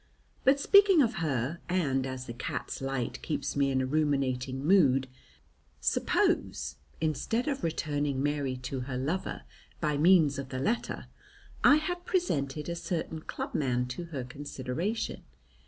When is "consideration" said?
14.23-15.21